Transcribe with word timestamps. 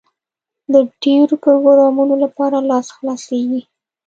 د 0.73 0.75
ډېرو 1.03 1.35
پروګرامونو 1.43 2.15
لپاره 2.23 2.57
لاس 2.69 2.87
خلاصېږي. 2.95 3.61